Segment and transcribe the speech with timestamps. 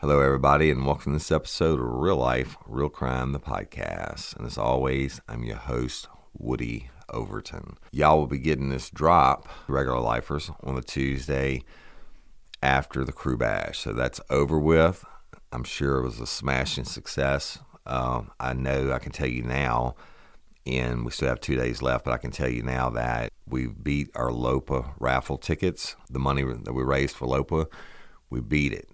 [0.00, 4.36] Hello, everybody, and welcome to this episode of Real Life, Real Crime, the podcast.
[4.36, 7.76] And as always, I'm your host, Woody Overton.
[7.90, 11.64] Y'all will be getting this drop, regular lifers, on the Tuesday
[12.62, 13.80] after the crew bash.
[13.80, 15.04] So that's over with.
[15.50, 17.58] I'm sure it was a smashing success.
[17.84, 19.96] Um, I know I can tell you now,
[20.64, 23.66] and we still have two days left, but I can tell you now that we
[23.66, 25.96] beat our LOPA raffle tickets.
[26.08, 27.66] The money that we raised for LOPA,
[28.30, 28.88] we beat it.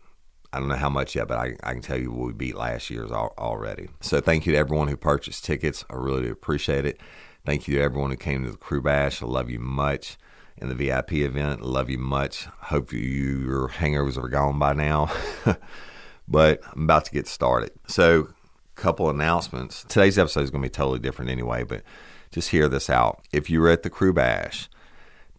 [0.55, 2.89] I don't know how much yet, but I, I can tell you we beat last
[2.89, 3.89] year's already.
[4.01, 5.85] So thank you to everyone who purchased tickets.
[5.91, 7.01] I really do appreciate it.
[7.45, 9.21] Thank you to everyone who came to the crew bash.
[9.21, 10.17] I love you much.
[10.57, 12.47] In the VIP event, love you much.
[12.61, 15.13] Hope you, your hangovers are gone by now.
[16.29, 17.73] but I'm about to get started.
[17.89, 18.29] So,
[18.77, 19.85] couple announcements.
[19.89, 21.83] Today's episode is going to be totally different anyway, but
[22.31, 23.25] just hear this out.
[23.33, 24.69] If you were at the crew bash,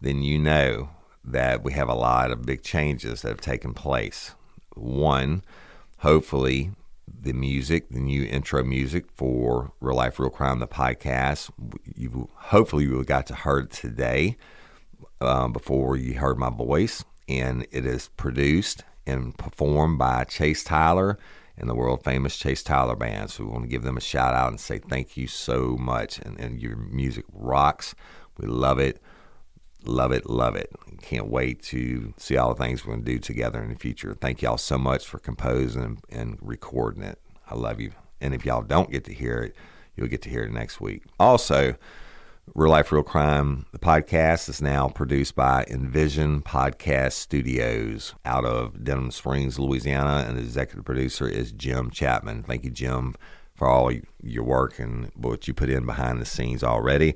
[0.00, 0.90] then you know
[1.24, 4.35] that we have a lot of big changes that have taken place.
[4.76, 5.42] One,
[5.98, 6.72] hopefully,
[7.22, 11.50] the music, the new intro music for Real Life, Real Crime, the podcast.
[11.94, 14.36] You hopefully you got to heard it today
[15.20, 21.18] um, before you heard my voice, and it is produced and performed by Chase Tyler
[21.58, 23.30] and the world famous Chase Tyler Band.
[23.30, 26.18] So we want to give them a shout out and say thank you so much.
[26.18, 27.94] And, and your music rocks.
[28.38, 29.00] We love it.
[29.86, 30.70] Love it, love it.
[31.00, 34.16] Can't wait to see all the things we're going to do together in the future.
[34.20, 37.20] Thank y'all so much for composing and, recording it.
[37.48, 37.92] I love you.
[38.20, 39.54] And if y'all don't get to hear it,
[39.94, 41.04] you'll get to hear it next week.
[41.20, 41.76] Also,
[42.54, 48.82] Real Life, Real Crime, the podcast is now produced by Envision Podcast Studios out of
[48.82, 52.42] Denham Springs, Louisiana, and the executive producer is Jim Chapman.
[52.42, 53.14] Thank you, Jim,
[53.54, 57.14] for all your work and what you put in behind the scenes already.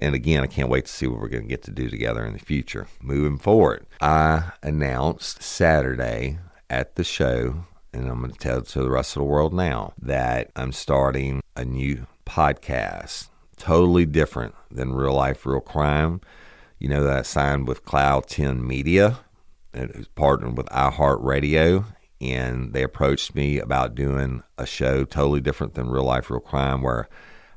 [0.00, 2.24] And again, I can't wait to see what we're going to get to do together
[2.24, 2.86] in the future.
[3.02, 6.38] Moving forward, I announced Saturday
[6.70, 9.92] at the show, and I'm going to tell to the rest of the world now
[10.00, 13.28] that I'm starting a new podcast
[13.58, 16.22] totally different than real life, real crime.
[16.78, 19.18] You know that I signed with Cloud 10 Media,
[19.74, 21.84] who's partnered with iHeartRadio,
[22.22, 26.80] and they approached me about doing a show totally different than real life, real crime,
[26.80, 27.08] where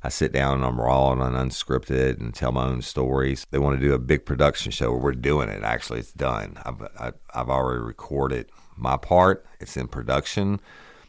[0.03, 3.47] I sit down and I'm raw and unscripted and tell my own stories.
[3.51, 5.63] They want to do a big production show where we're doing it.
[5.63, 6.57] Actually, it's done.
[6.65, 9.45] I've I, have i have already recorded my part.
[9.61, 10.59] It's in production.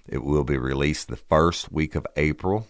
[0.06, 2.68] It will be released the first week of April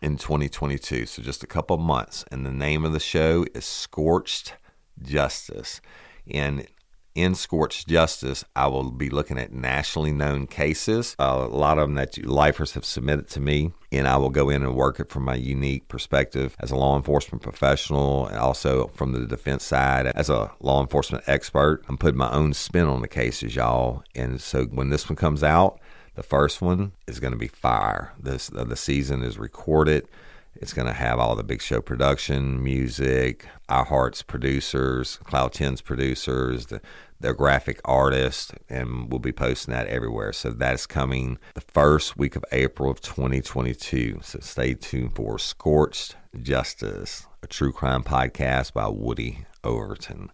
[0.00, 1.04] in 2022.
[1.04, 2.24] So just a couple months.
[2.30, 4.54] And the name of the show is Scorched
[5.02, 5.82] Justice.
[6.30, 6.66] And
[7.14, 11.88] in Scorched Justice, I will be looking at nationally known cases, uh, a lot of
[11.88, 15.08] them that lifers have submitted to me, and I will go in and work it
[15.08, 20.06] from my unique perspective as a law enforcement professional and also from the defense side
[20.06, 21.84] as a law enforcement expert.
[21.88, 24.02] I'm putting my own spin on the cases, y'all.
[24.16, 25.78] And so when this one comes out,
[26.16, 28.12] the first one is going to be fire.
[28.18, 30.08] This uh, the season is recorded.
[30.56, 36.66] It's going to have all the big show production, music, iHeart's producers, Cloud 10's producers,
[36.66, 36.80] the,
[37.18, 40.32] their graphic artist, and we'll be posting that everywhere.
[40.32, 44.20] So that's coming the first week of April of 2022.
[44.22, 50.30] So stay tuned for Scorched Justice, a true crime podcast by Woody Overton.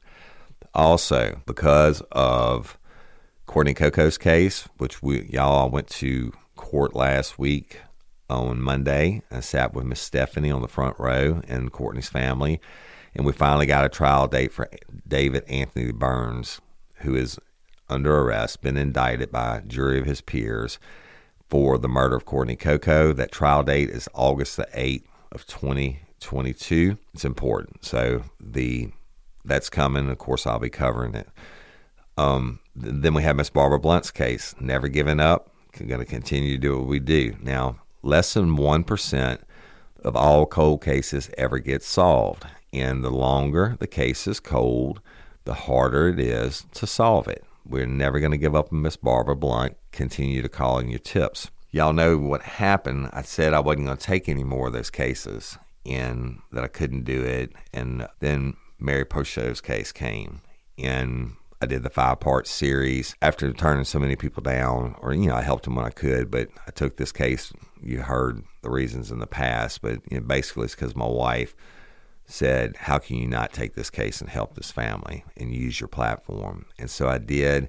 [0.74, 2.78] Also, because of
[3.46, 7.80] Courtney Coco's case, which we y'all went to court last week
[8.30, 9.22] on Monday.
[9.30, 12.60] I sat with Miss Stephanie on the front row and Courtney's family,
[13.14, 14.70] and we finally got a trial date for
[15.06, 16.60] David Anthony Burns,
[16.96, 17.38] who is
[17.88, 20.78] under arrest, been indicted by a jury of his peers
[21.48, 23.12] for the murder of Courtney Coco.
[23.12, 26.96] That trial date is August the 8th of 2022.
[27.12, 27.84] It's important.
[27.84, 28.90] So the
[29.44, 30.08] that's coming.
[30.08, 31.28] Of course, I'll be covering it.
[32.16, 34.54] Um, then we have Miss Barbara Blunt's case.
[34.60, 35.50] Never giving up.
[35.76, 37.36] Going to continue to do what we do.
[37.40, 39.38] Now, less than 1%
[40.04, 42.46] of all cold cases ever get solved.
[42.72, 45.00] And the longer the case is cold,
[45.44, 47.44] the harder it is to solve it.
[47.66, 49.76] We're never going to give up on Miss Barbara Blunt.
[49.92, 51.50] Continue to call in your tips.
[51.70, 53.10] Y'all know what happened.
[53.12, 56.68] I said I wasn't going to take any more of those cases and that I
[56.68, 57.52] couldn't do it.
[57.72, 60.40] And then Mary Pochot's case came.
[60.78, 65.26] And I did the five part series after turning so many people down, or, you
[65.26, 67.52] know, I helped them when I could, but I took this case.
[67.82, 71.54] You heard the reasons in the past, but you know, basically it's because my wife
[72.24, 75.88] said, How can you not take this case and help this family and use your
[75.88, 76.64] platform?
[76.78, 77.68] And so I did.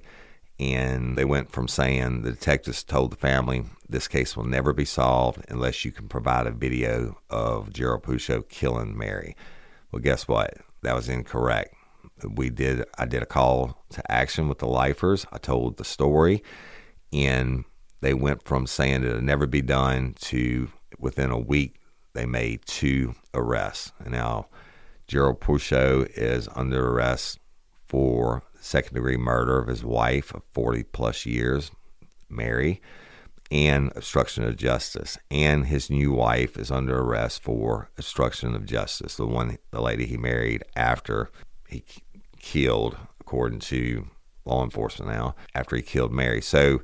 [0.58, 4.84] And they went from saying the detectives told the family this case will never be
[4.84, 9.34] solved unless you can provide a video of Gerald Puchot killing Mary.
[9.90, 10.58] Well, guess what?
[10.82, 11.74] That was incorrect
[12.30, 15.26] we did I did a call to action with the lifers.
[15.32, 16.42] I told the story
[17.12, 17.64] and
[18.00, 21.76] they went from saying it'll never be done to within a week
[22.14, 23.92] they made two arrests.
[23.98, 24.48] And now
[25.06, 27.38] Gerald Pouchot is under arrest
[27.86, 31.70] for second degree murder of his wife of 40 plus years,
[32.28, 32.80] Mary,
[33.50, 35.18] and obstruction of justice.
[35.30, 40.06] And his new wife is under arrest for obstruction of justice, the one, the lady
[40.06, 41.30] he married after
[41.68, 41.84] he
[42.42, 44.08] killed, according to
[44.44, 46.42] law enforcement now, after he killed Mary.
[46.42, 46.82] So,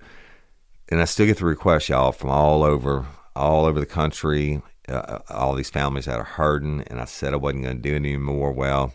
[0.88, 3.06] and I still get the requests, y'all, from all over,
[3.36, 6.82] all over the country, uh, all these families that are hurting.
[6.86, 8.52] And I said I wasn't going to do it anymore.
[8.52, 8.94] Well,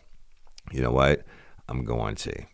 [0.71, 1.24] you know what?
[1.69, 2.45] I'm going to.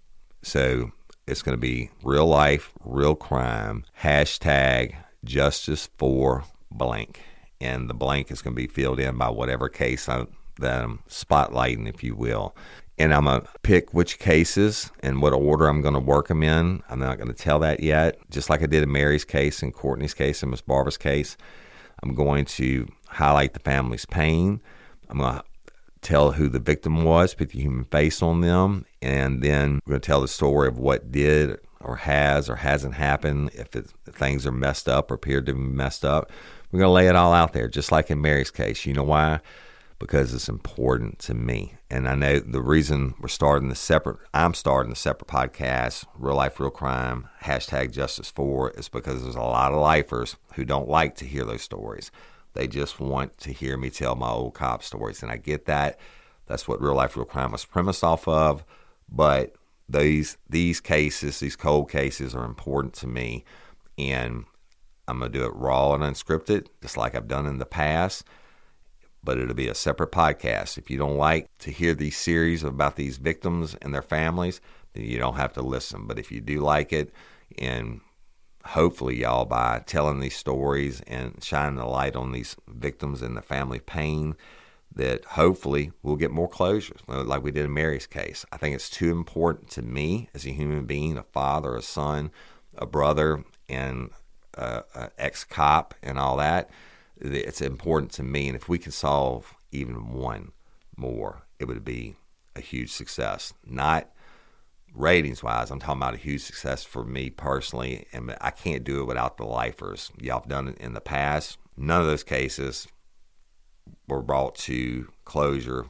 [0.42, 0.92] So
[1.28, 7.22] it's going to be real life, real crime, hashtag justice for blank.
[7.62, 10.28] And the blank is going to be filled in by whatever case I'm,
[10.60, 12.56] that I'm spotlighting, if you will.
[13.00, 16.44] And I'm going to pick which cases and what order I'm going to work them
[16.44, 16.84] in.
[16.90, 18.20] I'm not going to tell that yet.
[18.30, 21.38] Just like I did in Mary's case and Courtney's case and Miss Barbara's case,
[22.04, 24.62] I'm going to highlight the family's pain.
[25.10, 25.44] I'm going to
[26.02, 30.02] tell who the victim was, put the human face on them, and then we're going
[30.02, 33.52] to tell the story of what did or has or hasn't happened.
[33.54, 36.32] If, it, if things are messed up or appear to be messed up,
[36.72, 38.86] we're going to lay it all out there, just like in Mary's case.
[38.86, 39.40] You know why?
[40.00, 41.76] Because it's important to me.
[41.90, 46.36] And I know the reason we're starting the separate, I'm starting the separate podcast, Real
[46.36, 50.88] Life, Real Crime, hashtag Justice For, is because there's a lot of lifers who don't
[50.88, 52.12] like to hear those stories.
[52.54, 55.22] They just want to hear me tell my old cop stories.
[55.22, 56.00] And I get that.
[56.48, 58.64] That's what real life, real crime was premised off of.
[59.12, 59.56] But
[59.90, 63.44] these these cases, these cold cases, are important to me,
[63.98, 64.46] and
[65.08, 68.26] I'm gonna do it raw and unscripted, just like I've done in the past.
[69.24, 70.78] But it'll be a separate podcast.
[70.78, 74.62] If you don't like to hear these series about these victims and their families,
[74.94, 76.08] then you don't have to listen.
[76.08, 77.12] But if you do like it,
[77.58, 78.02] and
[78.66, 83.42] hopefully, y'all, by telling these stories and shining the light on these victims and the
[83.42, 84.36] family pain,
[84.96, 88.46] that hopefully we'll get more closures, like we did in Mary's case.
[88.52, 92.32] I think it's too important to me as a human being, a father, a son,
[92.76, 94.10] a brother, and
[94.58, 96.70] uh, an ex cop, and all that.
[97.20, 100.52] It's important to me, and if we can solve even one
[100.96, 102.16] more, it would be
[102.56, 103.54] a huge success.
[103.66, 104.10] Not
[104.94, 109.02] ratings wise, I'm talking about a huge success for me personally, and I can't do
[109.02, 110.12] it without the lifers.
[110.20, 111.58] Y'all have done it in the past.
[111.78, 112.88] None of those cases
[114.08, 115.88] were brought to closure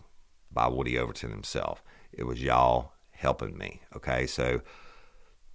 [0.51, 1.83] by Woody Overton himself.
[2.11, 3.81] It was y'all helping me.
[3.95, 4.61] Okay, so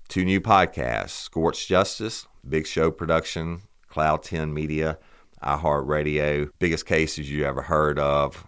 [0.09, 4.99] two new podcasts Scorched Justice, Big Show Production, Cloud 10 Media,
[5.45, 8.47] iHeartRadio, biggest cases you ever heard of.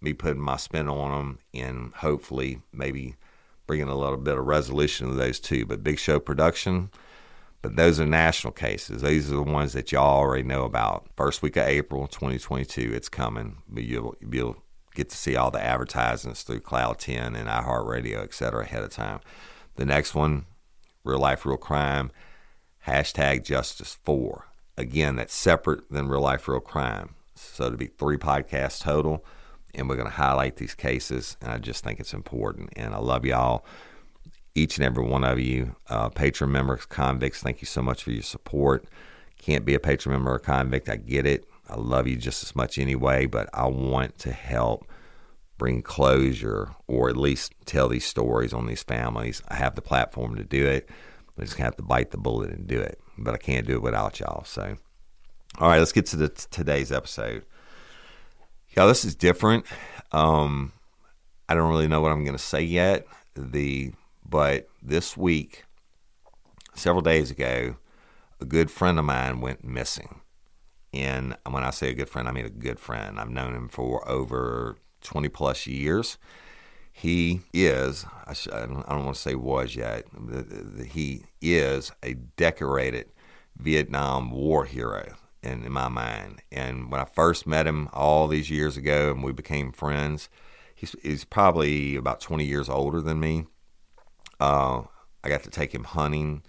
[0.00, 3.16] Me putting my spin on them and hopefully maybe
[3.66, 5.66] bringing a little bit of resolution to those two.
[5.66, 6.90] But Big Show Production,
[7.62, 9.02] but those are national cases.
[9.02, 11.06] These are the ones that y'all already know about.
[11.16, 13.58] First week of April 2022, it's coming.
[13.68, 14.56] But you'll, you'll
[14.94, 18.90] get to see all the advertisements through Cloud 10 and iHeartRadio, et cetera, ahead of
[18.90, 19.20] time.
[19.76, 20.46] The next one,
[21.04, 22.10] Real Life, Real Crime,
[22.86, 24.49] hashtag Justice For.
[24.80, 27.14] Again, that's separate than Real Life, Real Crime.
[27.34, 29.24] So it'll be three podcasts total
[29.74, 31.36] and we're going to highlight these cases.
[31.40, 32.70] And I just think it's important.
[32.76, 33.64] And I love y'all,
[34.54, 35.76] each and every one of you.
[35.88, 38.86] Uh, Patreon members, convicts, thank you so much for your support.
[39.38, 40.88] Can't be a Patreon member or convict.
[40.88, 41.46] I get it.
[41.68, 44.86] I love you just as much anyway, but I want to help
[45.56, 49.42] bring closure or at least tell these stories on these families.
[49.48, 50.88] I have the platform to do it.
[51.40, 53.00] I just have to bite the bullet and do it.
[53.16, 54.44] But I can't do it without y'all.
[54.44, 54.76] So,
[55.58, 57.44] all right, let's get to the, today's episode.
[58.76, 59.66] Yeah, this is different.
[60.12, 60.72] Um,
[61.48, 63.06] I don't really know what I'm going to say yet.
[63.34, 63.92] The
[64.28, 65.64] but this week,
[66.74, 67.76] several days ago,
[68.40, 70.20] a good friend of mine went missing.
[70.92, 73.18] And when I say a good friend, I mean a good friend.
[73.18, 76.18] I've known him for over 20 plus years.
[77.00, 78.34] He is, I,
[78.66, 80.04] don't, I don't want to say was yet,
[80.86, 83.06] he is a decorated
[83.56, 86.42] Vietnam War hero in, in my mind.
[86.52, 90.28] And when I first met him all these years ago and we became friends,
[90.74, 93.46] he's, he's probably about 20 years older than me.
[94.38, 94.82] Uh,
[95.24, 96.42] I got to take him hunting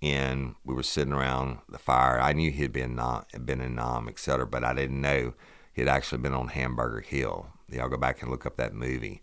[0.00, 2.18] and we were sitting around the fire.
[2.18, 2.98] I knew he'd been
[3.44, 5.34] been in Nam, etc., but I didn't know
[5.74, 7.48] he'd actually been on Hamburger Hill.
[7.68, 9.20] Y'all go back and look up that movie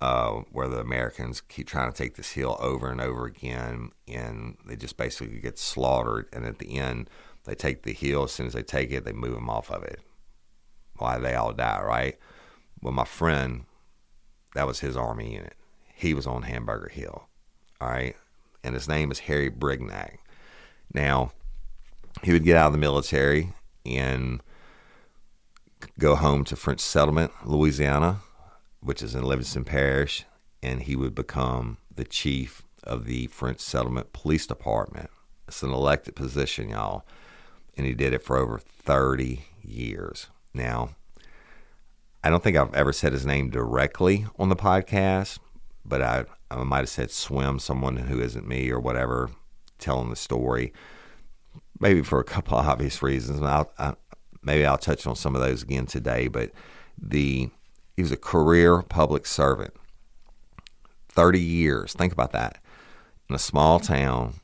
[0.00, 4.56] uh, where the Americans keep trying to take this hill over and over again, and
[4.66, 6.28] they just basically get slaughtered.
[6.32, 7.08] And at the end,
[7.44, 8.24] they take the hill.
[8.24, 10.00] As soon as they take it, they move them off of it.
[10.98, 12.18] Why they all die, right?
[12.82, 13.64] Well, my friend,
[14.54, 15.54] that was his army unit.
[15.94, 17.28] He was on Hamburger Hill,
[17.80, 18.16] all right?
[18.62, 20.18] And his name is Harry Brignac.
[20.92, 21.32] Now,
[22.22, 23.52] he would get out of the military
[23.84, 24.42] and
[25.98, 28.20] go home to French Settlement, Louisiana,
[28.86, 30.24] which is in Livingston Parish,
[30.62, 35.10] and he would become the chief of the French Settlement Police Department.
[35.48, 37.04] It's an elected position, y'all.
[37.76, 40.28] And he did it for over 30 years.
[40.54, 40.90] Now,
[42.22, 45.40] I don't think I've ever said his name directly on the podcast,
[45.84, 49.30] but I, I might have said swim, someone who isn't me or whatever,
[49.80, 50.72] telling the story.
[51.80, 53.42] Maybe for a couple of obvious reasons.
[53.42, 53.94] I'll, I,
[54.44, 56.28] maybe I'll touch on some of those again today.
[56.28, 56.52] But
[56.96, 57.50] the
[57.96, 59.74] he was a career public servant,
[61.08, 61.94] thirty years.
[61.94, 62.58] Think about that
[63.28, 64.34] in a small town,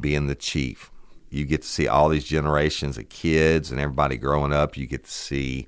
[0.00, 0.90] being the chief.
[1.28, 4.76] You get to see all these generations of kids and everybody growing up.
[4.76, 5.66] You get to see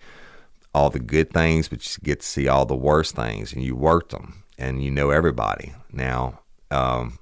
[0.74, 3.74] all the good things, but you get to see all the worst things, and you
[3.74, 5.72] worked them, and you know everybody.
[5.92, 7.18] Now, um,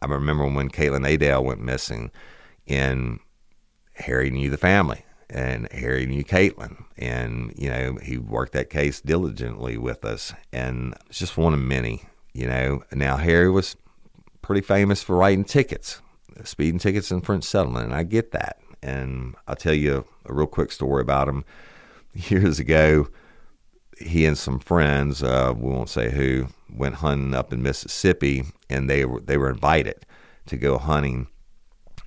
[0.00, 2.10] I remember when Caitlin Adale went missing,
[2.66, 3.20] and
[3.94, 9.00] Harry knew the family, and Harry knew Caitlin, and you know he worked that case
[9.00, 12.04] diligently with us, and it's just one of many.
[12.32, 13.76] You know, now Harry was
[14.42, 16.00] pretty famous for writing tickets,
[16.44, 18.58] speeding tickets in French Settlement, and I get that.
[18.82, 21.44] And I'll tell you a, real quick story about him.
[22.14, 23.08] Years ago,
[24.00, 28.88] he and some friends, uh, we won't say who, went hunting up in Mississippi, and
[28.88, 30.06] they were they were invited
[30.46, 31.28] to go hunting.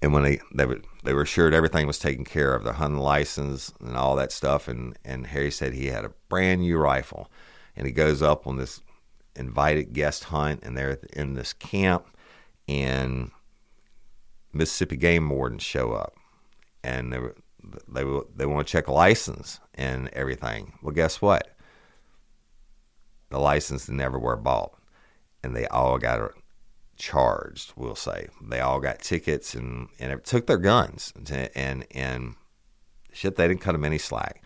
[0.01, 2.99] And when they they were they were assured everything was taken care of, the hunting
[2.99, 4.67] license and all that stuff.
[4.67, 7.29] And and Harry said he had a brand new rifle,
[7.75, 8.81] and he goes up on this
[9.35, 12.07] invited guest hunt, and they're in this camp,
[12.67, 13.31] and
[14.53, 16.15] Mississippi game wardens show up,
[16.83, 17.35] and they were,
[17.87, 20.73] they were, they want to check a license and everything.
[20.81, 21.55] Well, guess what?
[23.29, 24.73] The license never were bought,
[25.43, 26.33] and they all got
[27.01, 27.73] charged.
[27.75, 32.35] We'll say they all got tickets and and it took their guns to, and and
[33.11, 33.35] shit.
[33.35, 34.43] They didn't cut them any slack,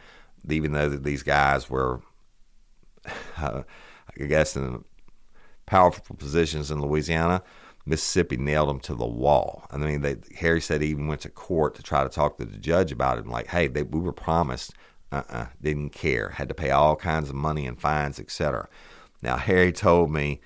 [0.49, 2.01] even though these guys were,
[3.37, 3.63] uh,
[4.19, 4.85] I guess, in
[5.65, 7.43] powerful positions in Louisiana.
[7.87, 9.67] Mississippi nailed them to the wall.
[9.69, 12.45] I mean, they, Harry said he even went to court to try to talk to
[12.45, 13.27] the judge about it.
[13.27, 14.73] Like, hey, they, we were promised.
[15.11, 16.29] Uh-uh, didn't care.
[16.29, 18.67] Had to pay all kinds of money and fines, etc.
[19.21, 20.41] Now, Harry told me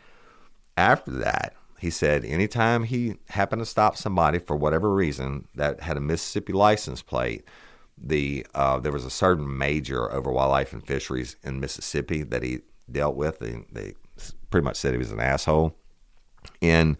[0.75, 5.97] after that, he said anytime he happened to stop somebody for whatever reason that had
[5.97, 7.45] a Mississippi license plate,
[7.97, 12.59] the uh, there was a certain major over wildlife and fisheries in Mississippi that he
[12.91, 13.39] dealt with.
[13.39, 13.93] They, they
[14.49, 15.75] pretty much said he was an asshole.
[16.61, 16.97] And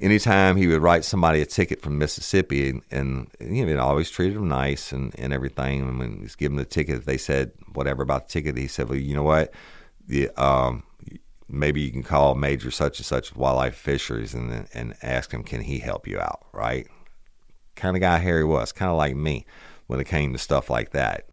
[0.00, 4.36] anytime he would write somebody a ticket from Mississippi, and, and you know, always treated
[4.36, 5.82] them nice and, and everything.
[5.82, 8.56] And when he's giving the ticket, they said whatever about the ticket.
[8.56, 9.52] He said, "Well, you know what?
[10.06, 10.82] The um,
[11.50, 15.62] maybe you can call Major such and such wildlife fisheries and and ask him, can
[15.62, 16.46] he help you out?
[16.52, 16.86] Right?
[17.76, 19.46] Kind of guy Harry was, kind of like me
[19.86, 21.26] when it came to stuff like that.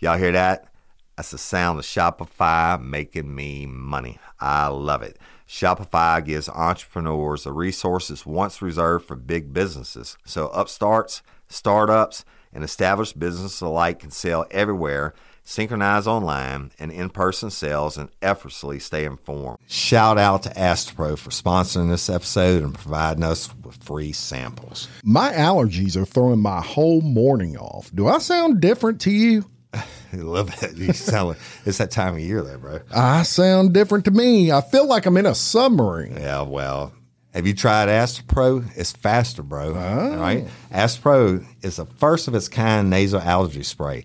[0.00, 0.68] Y'all hear that?
[1.16, 4.18] That's the sound of Shopify making me money.
[4.38, 5.18] I love it.
[5.48, 10.16] Shopify gives entrepreneurs the resources once reserved for big businesses.
[10.24, 15.14] So upstarts, startups, and established businesses alike can sell everywhere
[15.48, 19.58] synchronize online and in person sales, and effortlessly stay informed.
[19.66, 24.88] Shout out to Astepro for sponsoring this episode and providing us with free samples.
[25.02, 27.90] My allergies are throwing my whole morning off.
[27.94, 29.46] Do I sound different to you?
[29.72, 30.76] I love bit.
[30.76, 32.80] You sound like it's that time of year, there, bro.
[32.94, 34.52] I sound different to me.
[34.52, 36.16] I feel like I'm in a submarine.
[36.16, 36.92] Yeah, well,
[37.32, 38.68] have you tried Astepro?
[38.76, 39.68] It's faster, bro.
[39.74, 40.18] Oh.
[40.18, 40.46] Right?
[40.70, 44.04] Astepro is the first of its kind nasal allergy spray.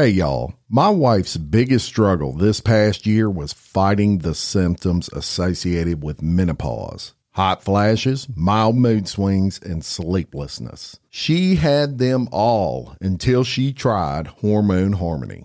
[0.00, 0.54] Hey, y'all.
[0.66, 7.62] My wife's biggest struggle this past year was fighting the symptoms associated with menopause hot
[7.62, 10.98] flashes, mild mood swings, and sleeplessness.
[11.10, 15.44] She had them all until she tried Hormone Harmony.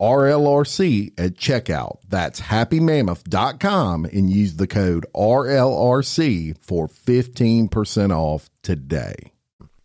[0.00, 1.98] RLRC at checkout.
[2.08, 9.32] That's happymammoth.com and use the code RLRC for 15% off today.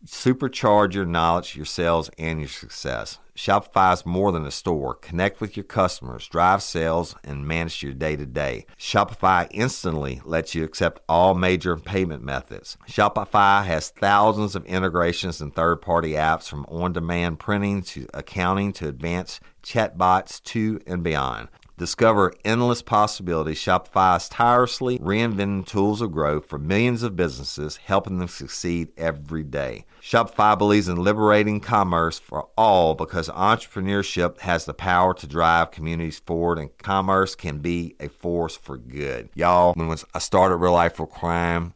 [0.05, 3.19] Supercharge your knowledge, your sales, and your success.
[3.35, 4.95] Shopify is more than a store.
[4.95, 8.65] Connect with your customers, drive sales, and manage your day to day.
[8.77, 12.77] Shopify instantly lets you accept all major payment methods.
[12.87, 18.73] Shopify has thousands of integrations and third party apps from on demand printing to accounting
[18.73, 21.47] to advanced chatbots to and beyond.
[21.77, 23.57] Discover endless possibilities.
[23.57, 29.43] Shopify is tirelessly reinventing tools of growth for millions of businesses, helping them succeed every
[29.43, 29.85] day.
[30.01, 36.19] Shopify believes in liberating commerce for all because entrepreneurship has the power to drive communities
[36.19, 39.29] forward and commerce can be a force for good.
[39.33, 41.73] Y'all, when I started Real Life for Crime,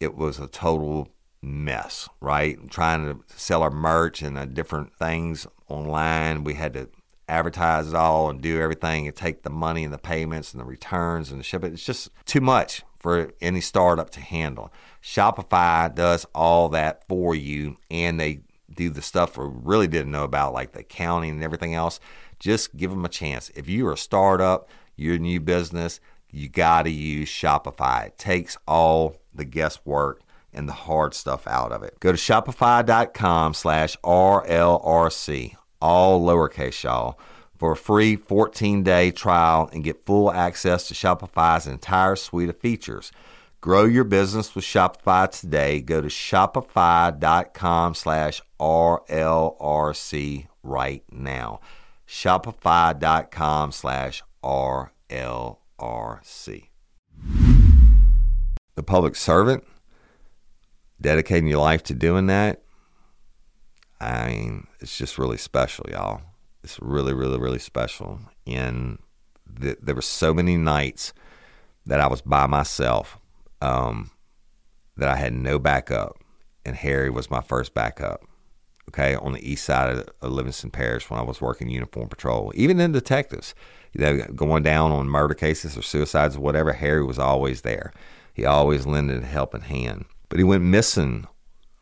[0.00, 1.08] it was a total
[1.42, 2.58] mess, right?
[2.70, 6.44] Trying to sell our merch and uh, different things online.
[6.44, 6.88] We had to
[7.28, 10.64] advertise it all and do everything and take the money and the payments and the
[10.64, 11.72] returns and the shipping.
[11.72, 14.72] It's just too much for any startup to handle.
[15.02, 18.40] Shopify does all that for you and they
[18.74, 22.00] do the stuff we really didn't know about, like the accounting and everything else.
[22.38, 23.50] Just give them a chance.
[23.54, 28.06] If you're a startup, you're a new business, you got to use Shopify.
[28.06, 30.20] It takes all the guesswork
[30.52, 31.98] and the hard stuff out of it.
[32.00, 37.18] Go to shopify.com slash RLRC all lowercase y'all,
[37.58, 42.58] for a free 14 day trial and get full access to Shopify's entire suite of
[42.58, 43.12] features.
[43.60, 45.82] Grow your business with Shopify today.
[45.82, 51.60] Go to shopify.com slash RLRC right now.
[52.08, 54.88] Shopify.com slash RLRC.
[58.74, 59.64] The public servant,
[61.00, 62.63] dedicating your life to doing that,
[64.04, 66.20] I mean, it's just really special, y'all.
[66.62, 68.20] It's really, really, really special.
[68.46, 68.98] And
[69.60, 71.12] th- there were so many nights
[71.86, 73.18] that I was by myself,
[73.60, 74.10] um,
[74.96, 76.18] that I had no backup,
[76.64, 78.22] and Harry was my first backup.
[78.90, 82.52] Okay, on the east side of, of Livingston Parish when I was working uniform patrol,
[82.54, 83.54] even in detectives,
[83.92, 87.92] you know, going down on murder cases or suicides or whatever, Harry was always there.
[88.34, 90.04] He always lended a helping hand.
[90.28, 91.26] But he went missing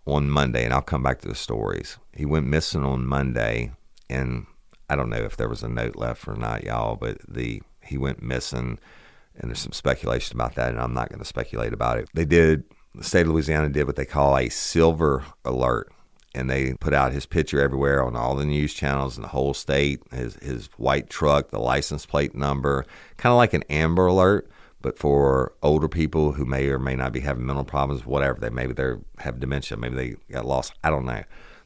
[0.07, 1.99] on Monday, and I'll come back to the stories.
[2.13, 3.73] He went missing on Monday,
[4.11, 4.47] and
[4.89, 7.99] I don't know if there was a note left or not, y'all, but the he
[7.99, 8.79] went missing,
[9.37, 12.09] and there's some speculation about that, and I'm not going to speculate about it.
[12.15, 15.93] They did the state of Louisiana did what they call a silver alert,
[16.35, 19.55] and they put out his picture everywhere on all the news channels in the whole
[19.55, 20.03] state.
[20.13, 22.85] His his white truck, the license plate number,
[23.17, 24.51] kind of like an amber alert
[24.83, 28.51] but for older people who may or may not be having mental problems, whatever they
[28.51, 31.23] maybe they have dementia, maybe they got lost, I don't know.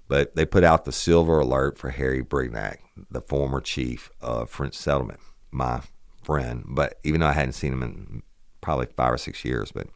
[0.08, 2.76] But they put out the silver alert for Harry Brignac,
[3.10, 5.18] the former chief of French Settlement,
[5.50, 5.80] my
[6.22, 6.64] friend.
[6.68, 8.22] But even though I hadn't seen him in
[8.60, 9.88] probably five or six years, but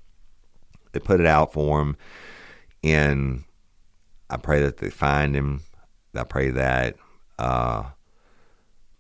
[0.93, 1.97] they put it out for him,
[2.83, 3.45] and
[4.29, 5.63] I pray that they find him.
[6.15, 6.97] I pray that
[7.39, 7.85] uh,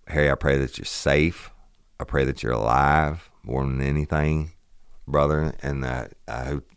[0.06, 1.50] Harry, I pray that you're safe.
[1.98, 4.52] I pray that you're alive more than anything,
[5.06, 5.54] brother.
[5.62, 6.70] And uh, I hope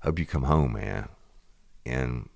[0.00, 1.08] hope you come home, man.
[1.84, 2.28] And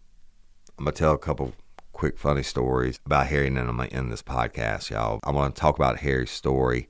[0.79, 1.55] I'm gonna tell a couple
[1.93, 5.21] quick funny stories about Harry, and then I'm gonna end this podcast, y'all.
[5.25, 6.89] I want to talk about Harry's story,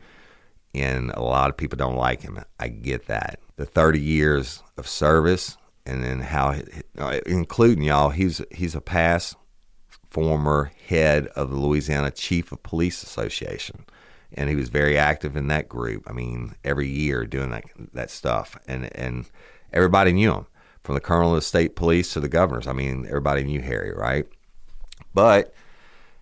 [0.74, 2.42] and a lot of people don't like him.
[2.58, 3.40] I get that.
[3.56, 6.54] The 30 years of service, and then how,
[6.98, 9.36] uh, including y'all, he's he's a past
[10.10, 13.86] former head of the Louisiana Chief of Police Association
[14.34, 16.04] and he was very active in that group.
[16.08, 19.26] I mean, every year doing that that stuff, and and
[19.72, 20.46] everybody knew him
[20.82, 22.66] from the colonel of the state police to the governors.
[22.66, 24.26] I mean, everybody knew Harry, right?
[25.14, 25.54] But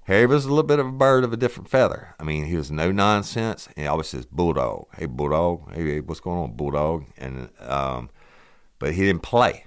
[0.04, 2.14] Harry was a little bit of a bird of a different feather.
[2.18, 3.68] I mean, he was no nonsense.
[3.76, 4.88] He always says bulldog.
[4.96, 5.72] Hey, bulldog.
[5.72, 7.04] Hey, what's going on, bulldog?
[7.16, 8.10] And um,
[8.78, 9.66] but he didn't play.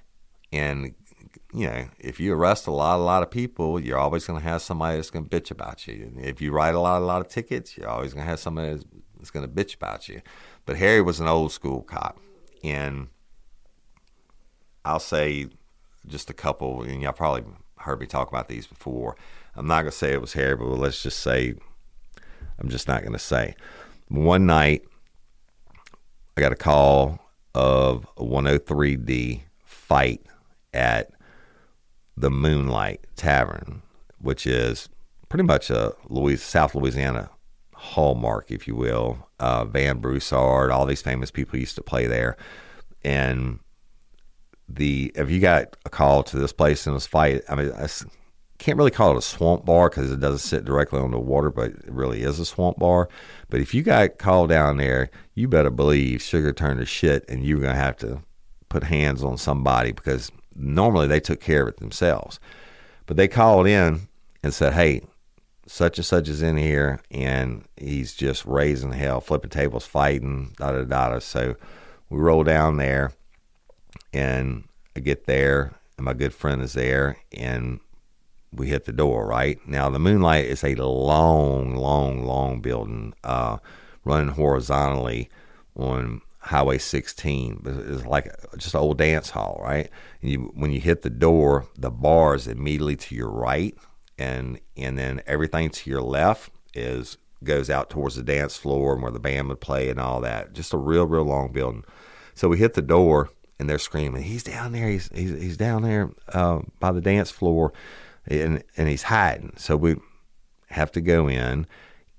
[0.52, 0.94] And
[1.54, 4.44] you know, if you arrest a lot, a lot of people, you're always going to
[4.44, 6.12] have somebody that's going to bitch about you.
[6.16, 8.40] And if you write a lot, a lot of tickets, you're always going to have
[8.40, 8.80] somebody
[9.18, 10.22] that's going to bitch about you.
[10.66, 12.20] But Harry was an old school cop,
[12.64, 13.10] and
[14.84, 15.48] I'll say
[16.08, 17.44] just a couple, and y'all probably
[17.78, 19.16] heard me talk about these before.
[19.56, 21.54] I'm not going to say it was Harry, but let's just say
[22.60, 23.56] I'm just not going to say.
[24.08, 24.84] One night,
[26.36, 27.20] I got a call
[27.54, 30.26] of a 103D fight
[30.74, 31.12] at
[32.16, 33.82] the Moonlight Tavern,
[34.20, 34.90] which is
[35.30, 37.30] pretty much a Louis, South Louisiana
[37.74, 39.28] hallmark, if you will.
[39.40, 42.38] Uh, Van Broussard, all these famous people used to play there.
[43.04, 43.60] And
[44.70, 47.88] the if you got a call to this place in this fight, I mean, I
[48.58, 51.50] can't really call it a swamp bar because it doesn't sit directly on the water,
[51.50, 53.10] but it really is a swamp bar.
[53.50, 57.44] But if you got called down there, you better believe sugar turned to shit, and
[57.44, 58.22] you're gonna have to
[58.70, 62.40] put hands on somebody because normally they took care of it themselves.
[63.06, 64.08] But they called in
[64.42, 65.02] and said, hey,
[65.66, 70.72] such and such is in here and he's just raising hell, flipping tables, fighting, da
[70.72, 71.20] da da.
[71.20, 71.56] So
[72.10, 73.14] we roll down there
[74.12, 77.80] and I get there and my good friend is there and
[78.52, 79.60] we hit the door, right?
[79.68, 83.58] Now the moonlight is a long, long, long building, uh,
[84.06, 85.30] running horizontally
[85.76, 87.62] on Highway 16.
[87.66, 89.90] It's like just an old dance hall, right?
[90.22, 93.76] And you, when you hit the door, the bar is immediately to your right,
[94.18, 99.02] and and then everything to your left is goes out towards the dance floor and
[99.02, 100.54] where the band would play and all that.
[100.54, 101.84] Just a real, real long building.
[102.36, 104.90] So we hit the door, and they're screaming, "He's down there!
[104.90, 107.72] He's he's, he's down there uh, by the dance floor,
[108.28, 109.96] and and he's hiding." So we
[110.68, 111.68] have to go in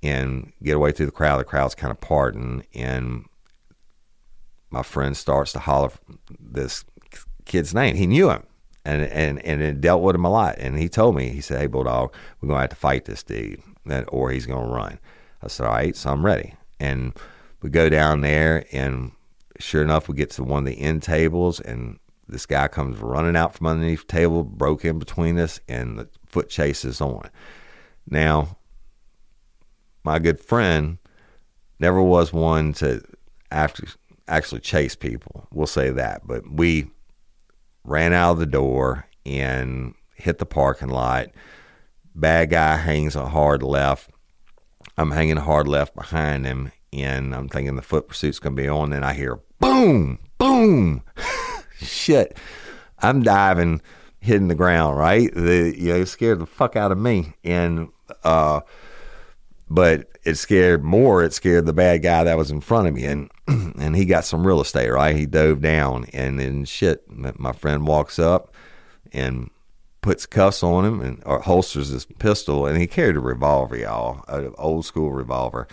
[0.03, 1.41] and get away through the crowd.
[1.41, 3.27] The crowd's kind of parting, and
[4.75, 5.93] my friend starts to holler
[6.41, 6.85] this
[7.45, 7.95] kid's name.
[7.95, 8.43] He knew him
[8.85, 10.57] and and and it dealt with him a lot.
[10.59, 13.63] And he told me, he said, "Hey, bulldog, we're gonna have to fight this dude,
[13.87, 14.99] that, or he's gonna run."
[15.43, 17.17] I said, "All right, so I'm ready." And
[17.63, 19.13] we go down there, and
[19.61, 23.37] sure enough, we get to one of the end tables, and this guy comes running
[23.37, 27.31] out from underneath the table, broke in between us, and the foot chase is on.
[28.11, 28.59] Now,
[30.03, 30.99] my good friend
[31.79, 33.03] never was one to
[33.51, 33.87] after
[34.29, 35.47] actually chase people.
[35.53, 36.27] We'll say that.
[36.27, 36.91] But we
[37.85, 41.29] ran out of the door and hit the parking lot.
[42.15, 44.11] Bad guy hangs a hard left.
[44.97, 48.69] I'm hanging hard left behind him, and I'm thinking the foot pursuit's going to be
[48.69, 48.91] on.
[48.91, 51.03] Then I hear boom, boom.
[51.81, 52.39] Shit.
[53.01, 53.83] I'm diving,
[54.21, 55.35] hitting the ground, right?
[55.35, 57.35] The, you know, it scared the fuck out of me.
[57.43, 57.89] And,
[58.23, 58.61] uh,
[59.69, 61.25] but it scared more.
[61.25, 64.25] It scared the bad guy that was in front of me, and and he got
[64.25, 64.91] some real estate.
[64.91, 67.05] Right, he dove down, and then shit.
[67.09, 68.55] My friend walks up
[69.13, 69.51] and
[70.01, 74.25] puts cuffs on him and or holsters his pistol, and he carried a revolver, y'all,
[74.29, 75.67] an old school revolver,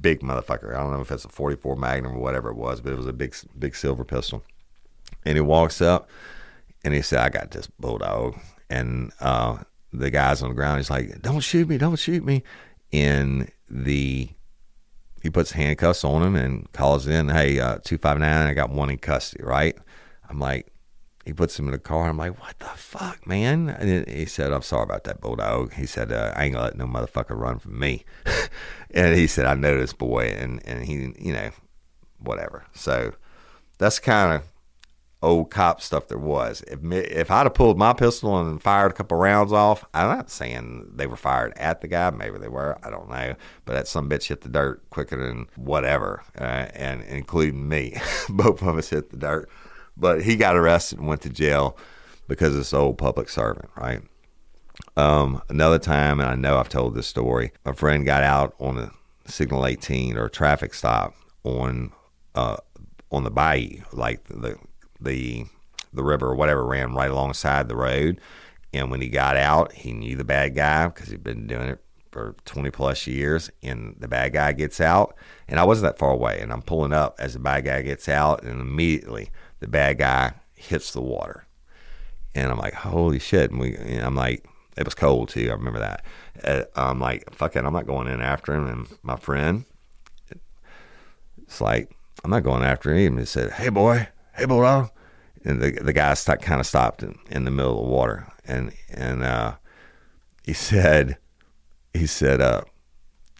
[0.00, 0.74] big motherfucker.
[0.74, 3.06] I don't know if it's a 44 Magnum or whatever it was, but it was
[3.06, 4.42] a big big silver pistol.
[5.24, 6.08] And he walks up,
[6.84, 9.58] and he said, "I got this bulldog," and uh,
[9.92, 10.78] the guy's on the ground.
[10.78, 11.78] He's like, "Don't shoot me!
[11.78, 12.42] Don't shoot me!"
[12.90, 14.28] in the
[15.22, 18.98] he puts handcuffs on him and calls in, hey, uh, 259, I got one in
[18.98, 19.76] custody, right?
[20.28, 20.72] I'm like,
[21.24, 22.08] he puts him in the car.
[22.08, 23.68] I'm like, what the fuck, man?
[23.68, 25.74] And he said, I'm sorry about that, Bulldog.
[25.74, 28.04] He said, uh, I ain't gonna let no motherfucker run from me.
[28.90, 30.34] and he said, I know this boy.
[30.36, 31.50] And, and he, you know,
[32.18, 32.66] whatever.
[32.74, 33.12] So
[33.78, 34.51] that's kind of
[35.22, 36.62] old cop stuff there was.
[36.66, 40.30] If if I'd have pulled my pistol and fired a couple rounds off, I'm not
[40.30, 42.10] saying they were fired at the guy.
[42.10, 42.78] Maybe they were.
[42.82, 43.34] I don't know.
[43.64, 48.00] But that some bitch hit the dirt quicker than whatever, uh, and including me.
[48.28, 49.48] Both of us hit the dirt.
[49.96, 51.76] But he got arrested and went to jail
[52.26, 54.02] because this old public servant, right?
[54.96, 57.52] Um, another time, and I know I've told this story.
[57.64, 58.90] A friend got out on a
[59.26, 61.92] signal 18 or traffic stop on
[62.34, 62.56] uh,
[63.10, 64.56] on the bayou, like the
[65.04, 65.46] the
[65.92, 68.20] the river or whatever ran right alongside the road.
[68.72, 71.84] And when he got out, he knew the bad guy because he'd been doing it
[72.10, 73.50] for 20 plus years.
[73.62, 75.14] And the bad guy gets out,
[75.48, 76.40] and I wasn't that far away.
[76.40, 80.34] And I'm pulling up as the bad guy gets out, and immediately the bad guy
[80.54, 81.46] hits the water.
[82.34, 83.50] And I'm like, holy shit.
[83.50, 85.50] And, we, and I'm like, it was cold too.
[85.50, 86.04] I remember that.
[86.42, 88.66] Uh, I'm like, fuck it, I'm not going in after him.
[88.66, 89.64] And my friend,
[91.42, 93.18] it's like, I'm not going after him.
[93.18, 94.90] He said, hey boy, hey bulldog.
[95.44, 98.28] And the the guy st- kind of stopped in, in the middle of the water,
[98.46, 99.54] and and uh,
[100.44, 101.18] he said,
[101.94, 102.62] he said, uh,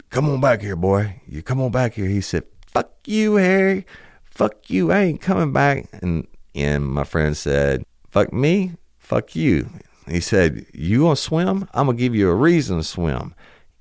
[0.09, 1.21] come on back here, boy.
[1.27, 2.07] You come on back here.
[2.07, 3.85] He said, fuck you, Harry.
[4.25, 4.91] Fuck you.
[4.91, 5.87] I ain't coming back.
[6.01, 8.73] And and my friend said, fuck me.
[8.97, 9.69] Fuck you.
[10.07, 11.69] He said, You gonna swim?
[11.73, 13.35] I'm gonna give you a reason to swim.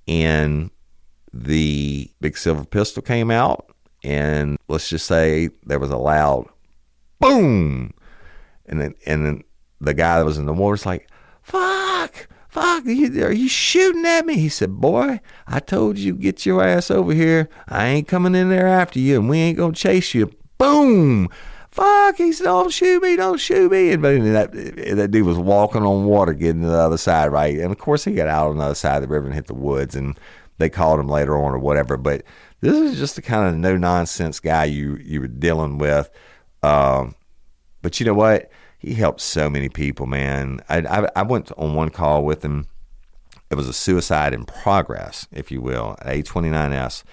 [0.06, 0.70] And
[1.32, 3.66] the big silver pistol came out,
[4.04, 6.48] and let's just say there was a loud
[7.22, 7.94] boom.
[8.66, 9.44] And then and then
[9.80, 11.08] the guy that was in the water was like,
[11.42, 14.34] Fuck, fuck, are you, are you shooting at me?
[14.34, 17.48] He said, Boy, I told you get your ass over here.
[17.68, 20.30] I ain't coming in there after you, and we ain't gonna chase you.
[20.58, 21.28] Boom
[21.72, 23.90] fuck, he said, don't shoot me, don't shoot me.
[23.90, 27.58] And, that, that dude was walking on water getting to the other side, right?
[27.58, 29.46] And of course, he got out on the other side of the river and hit
[29.46, 30.18] the woods, and
[30.58, 31.96] they called him later on or whatever.
[31.96, 32.22] But
[32.60, 36.10] this is just the kind of no nonsense guy you, you were dealing with.
[36.62, 37.14] Um,
[37.82, 38.50] but you know what?
[38.78, 40.60] He helped so many people, man.
[40.68, 42.66] I, I, I went on one call with him.
[43.50, 47.04] It was a suicide in progress, if you will, at A29S.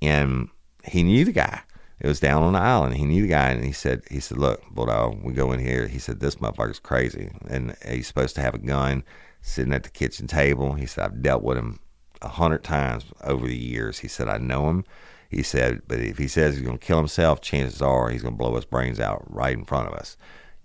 [0.00, 0.48] And
[0.84, 1.62] he knew the guy
[2.02, 2.96] it was down on the island.
[2.96, 5.86] He knew the guy, and he said, "He said, look, Bulldog, we go in here."
[5.86, 9.04] He said, "This motherfucker's crazy, and he's supposed to have a gun
[9.40, 11.78] sitting at the kitchen table." He said, "I've dealt with him
[12.20, 14.84] a hundred times over the years." He said, "I know him."
[15.32, 18.34] He said, "But if he says he's going to kill himself, chances are he's going
[18.34, 20.16] to blow his brains out right in front of us."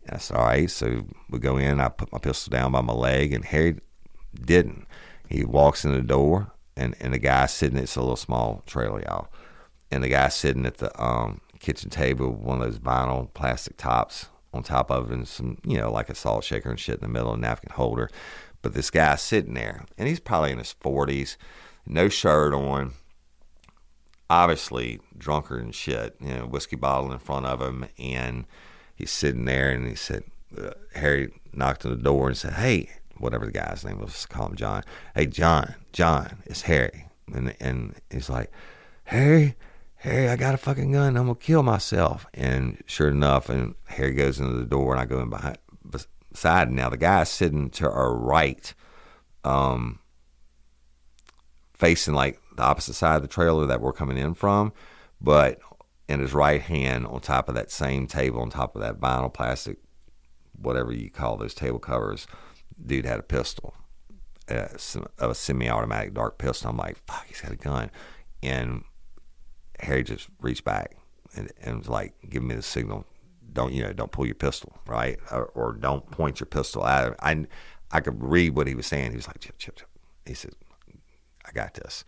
[0.05, 1.79] And I said, "All right." So we go in.
[1.79, 3.79] I put my pistol down by my leg, and Harry
[4.33, 4.87] didn't.
[5.29, 7.79] He walks in the door, and and the guy sitting.
[7.79, 9.29] It's a little small trailer, y'all
[9.91, 14.27] and the guy sitting at the um, kitchen table, one of those vinyl plastic tops
[14.53, 17.01] on top of it, and some, you know, like a salt shaker and shit in
[17.01, 18.09] the middle, a napkin holder.
[18.61, 21.37] But this guy's sitting there, and he's probably in his 40s,
[21.85, 22.93] no shirt on,
[24.29, 28.45] obviously drunker and shit, you know, whiskey bottle in front of him, and
[28.95, 30.23] he's sitting there, and he said,
[30.57, 34.47] uh, Harry knocked on the door and said, Hey, whatever the guy's name was, call
[34.47, 34.83] him John.
[35.15, 37.05] Hey, John, John, it's Harry.
[37.33, 38.51] And, and he's like,
[39.05, 39.55] Harry,
[39.95, 41.17] Harry, I got a fucking gun.
[41.17, 42.25] I'm gonna kill myself.
[42.33, 45.57] And sure enough, and Harry goes into the door, and I go in behind
[45.89, 46.71] beside.
[46.71, 48.73] Now the guy's sitting to our right,
[49.43, 49.99] um,
[51.73, 54.73] facing like the opposite side of the trailer that we're coming in from,
[55.21, 55.59] but
[56.09, 59.33] in his right hand, on top of that same table, on top of that vinyl
[59.33, 59.77] plastic,
[60.59, 62.27] whatever you call those table covers,
[62.85, 63.73] dude had a pistol,
[64.49, 64.67] uh,
[65.19, 66.69] a semi-automatic dark pistol.
[66.69, 67.91] I'm like, fuck, he's got a gun,
[68.41, 68.83] and
[69.79, 70.95] Harry just reached back
[71.35, 73.05] and, and was like, "Give me the signal.
[73.53, 73.93] Don't you know?
[73.93, 75.19] Don't pull your pistol, right?
[75.31, 77.45] Or, or don't point your pistol at him." I
[77.95, 79.11] I could read what he was saying.
[79.11, 79.89] He was like, "Chip, chip, chip."
[80.25, 80.53] He said,
[81.45, 82.03] "I got this."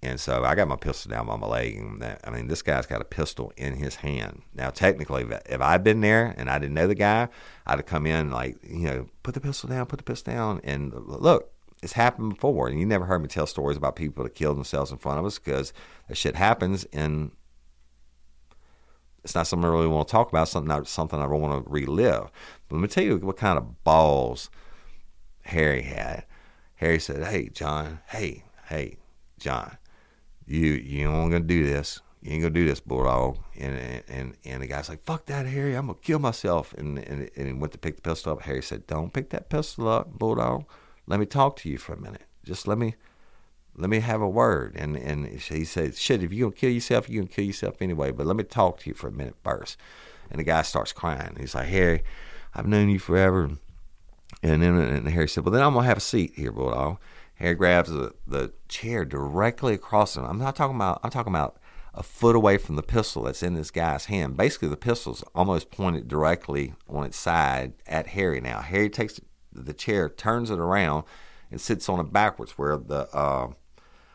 [0.00, 1.76] And so I got my pistol down by my leg.
[1.76, 4.42] And that, I mean, this guy's got a pistol in his hand.
[4.54, 7.28] Now, technically, if I'd been there and I didn't know the guy,
[7.66, 10.60] I'd have come in like, you know, put the pistol down, put the pistol down.
[10.62, 14.34] And look, it's happened before, and you never heard me tell stories about people that
[14.34, 15.72] killed themselves in front of us because
[16.08, 17.30] that shit happens, and
[19.22, 20.48] it's not something I really want to talk about.
[20.48, 22.30] Something not something I don't want to relive.
[22.68, 24.50] But let me tell you what kind of balls
[25.42, 26.24] Harry had.
[26.76, 28.00] Harry said, "Hey, John.
[28.08, 28.96] Hey, hey,
[29.38, 29.76] John.
[30.48, 32.00] You you ain't gonna do this.
[32.22, 35.74] You ain't gonna do this, bulldog." And and and the guy's like, "Fuck that, Harry.
[35.74, 38.42] I'm gonna kill myself." And and and he went to pick the pistol up.
[38.42, 40.64] Harry said, "Don't pick that pistol up, bulldog."
[41.08, 42.22] let me talk to you for a minute.
[42.44, 42.94] Just let me
[43.76, 44.76] let me have a word.
[44.76, 48.10] And and he said, shit, if you're gonna kill yourself, you're gonna kill yourself anyway.
[48.12, 49.78] But let me talk to you for a minute first.
[50.30, 51.36] And the guy starts crying.
[51.40, 52.02] He's like, Harry,
[52.54, 53.50] I've known you forever.
[54.42, 56.98] And then and Harry said, well, then I'm gonna have a seat here, bulldog.
[57.38, 60.24] Harry grabs the, the chair directly across him.
[60.24, 61.00] I'm not talking about.
[61.02, 61.58] I'm talking about
[61.94, 64.36] a foot away from the pistol that's in this guy's hand.
[64.36, 68.40] Basically, the pistol's almost pointed directly on its side at Harry.
[68.40, 69.20] Now, Harry takes
[69.52, 71.04] the chair, turns it around,
[71.50, 73.52] and sits on it backwards, where the uh,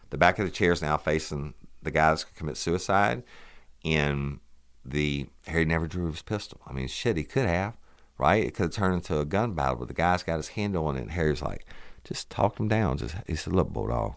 [0.10, 3.24] the back of the chair is now facing the guy that's going to commit suicide.
[3.86, 4.40] And
[4.84, 6.60] the Harry never drew his pistol.
[6.68, 7.78] I mean, shit, he could have,
[8.18, 8.44] right?
[8.44, 10.98] It could have turned into a gun battle, but the guy's got his hand on
[10.98, 11.02] it.
[11.02, 11.66] And Harry's like,
[12.04, 12.98] just talked him down.
[12.98, 14.16] Just he said, look, bulldog,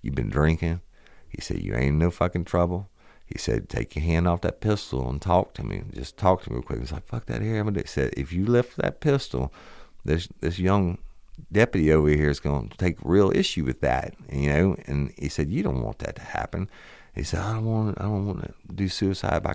[0.00, 0.80] you've been drinking.
[1.28, 2.88] He said, you ain't no fucking trouble.
[3.32, 5.84] He said, "Take your hand off that pistol and talk to me.
[5.94, 8.44] Just talk to me real quick." He's like, "Fuck that here." He said, "If you
[8.44, 9.52] lift that pistol,
[10.04, 10.98] this this young
[11.50, 15.30] deputy over here is going to take real issue with that." You know, and he
[15.30, 16.68] said, "You don't want that to happen."
[17.14, 17.98] He said, "I don't want.
[17.98, 19.54] I don't want to do suicide by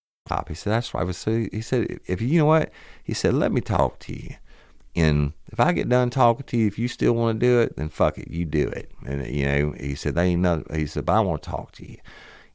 [0.25, 0.49] Pop.
[0.49, 2.71] He said, that's why so, he said, if you know what,
[3.03, 4.35] he said, let me talk to you.
[4.95, 7.77] And if I get done talking to you, if you still want to do it,
[7.77, 8.91] then fuck it, you do it.
[9.05, 10.65] And, you know, he said, they ain't nothing.
[10.77, 11.97] He said, but I want to talk to you.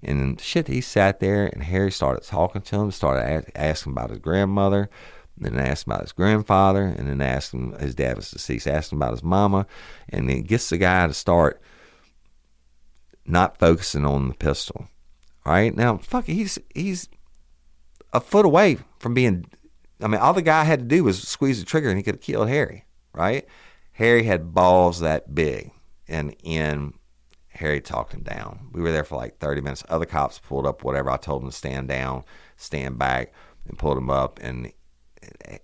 [0.03, 4.19] And shit, he sat there and Harry started talking to him, started asking about his
[4.19, 4.91] grandmother,
[5.39, 8.99] then asked about his grandfather, and then asked him, his dad was deceased, asked him
[8.99, 9.67] about his mama.
[10.11, 11.61] And then gets the guy to start
[13.25, 14.89] not focusing on the pistol.
[15.45, 15.75] All right.
[15.75, 17.09] Now, fuck it, he's, he's,
[18.17, 19.47] a foot away from being.
[20.03, 22.17] I mean, all the guy had to do was squeeze the trigger and he could
[22.17, 23.47] have killed Harry, right?
[23.93, 25.71] Harry had balls that big,
[26.07, 26.95] and in
[27.49, 28.69] Harry talked him down.
[28.73, 29.85] We were there for like 30 minutes.
[29.89, 31.11] Other cops pulled up, whatever.
[31.11, 32.25] I told them to stand down,
[32.57, 33.33] stand back,
[33.67, 34.39] and pulled him up.
[34.43, 34.73] And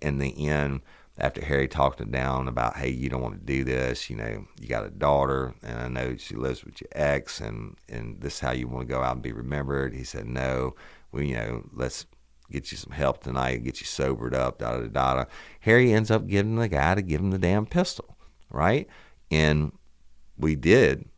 [0.01, 0.81] in the end,
[1.19, 4.09] after Harry talked him down about, hey, you don't want to do this.
[4.09, 7.77] You know, you got a daughter, and I know she lives with your ex, and
[7.89, 9.95] and this is how you want to go out and be remembered.
[9.95, 10.75] He said, no,
[11.13, 12.07] we, you know, let's
[12.53, 15.15] get you some help tonight, get you sobered up, da da da.
[15.15, 15.25] da.
[15.61, 18.17] Harry ends up giving the guy to give him the damn pistol,
[18.51, 18.87] right?
[19.31, 19.73] And
[20.37, 21.09] we did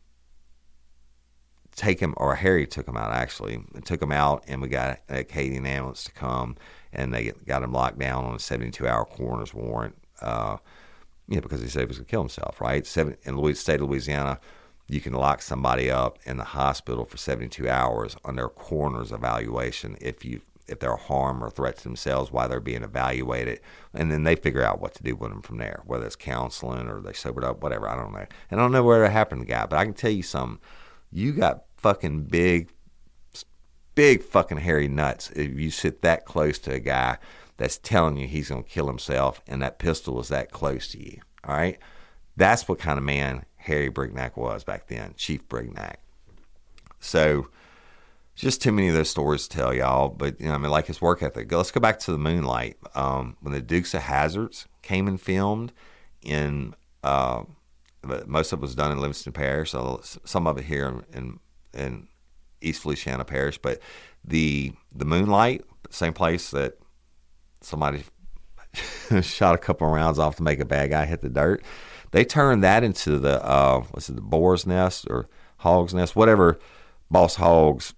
[1.75, 5.19] take him, or Harry took him out actually, took him out, and we got a
[5.19, 6.55] Acadian ambulance to come,
[6.93, 10.57] and they got him locked down on a 72 hour coroner's warrant, uh,
[11.27, 12.87] you know, because he said he was going to kill himself, right?
[12.87, 14.39] Seven, in the state of Louisiana,
[14.87, 19.97] you can lock somebody up in the hospital for 72 hours under a coroner's evaluation
[19.99, 23.59] if you if they're a harm or threat to themselves while they're being evaluated,
[23.93, 26.87] and then they figure out what to do with them from there, whether it's counseling
[26.87, 27.87] or they sobered up, whatever.
[27.87, 28.25] I don't know.
[28.51, 30.59] And I don't know where it happened to guy, but I can tell you something.
[31.11, 32.71] You got fucking big,
[33.93, 37.17] big fucking hairy nuts if you sit that close to a guy
[37.57, 40.99] that's telling you he's going to kill himself and that pistol is that close to
[40.99, 41.19] you.
[41.45, 41.77] All right?
[42.35, 45.95] That's what kind of man Harry Brignac was back then, Chief Brignac.
[46.99, 47.47] So,
[48.35, 50.09] just too many of those stories to tell y'all.
[50.09, 51.51] But you know, I mean, like his work ethic.
[51.51, 52.77] Let's go back to the Moonlight.
[52.93, 55.71] Um, when the Dukes of Hazzards came and filmed
[56.21, 57.43] in, uh,
[58.25, 59.71] most of it was done in Livingston Parish.
[59.71, 61.39] So some of it here in
[61.73, 62.07] in
[62.61, 63.57] East Feliciana Parish.
[63.57, 63.79] But
[64.23, 66.77] the the Moonlight, same place that
[67.61, 68.03] somebody
[69.21, 71.63] shot a couple rounds off to make a bad guy hit the dirt.
[72.11, 76.59] They turned that into the uh, what's it, the Boar's Nest or Hog's Nest, whatever
[77.09, 77.93] Boss Hogg's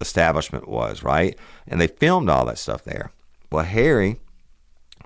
[0.00, 1.38] establishment was, right?
[1.66, 3.12] And they filmed all that stuff there.
[3.50, 4.16] Well, Harry,